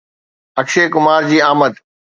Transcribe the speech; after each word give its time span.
اڪشي 0.59 0.83
ڪمار 0.93 1.21
جي 1.29 1.37
آمد 1.51 1.73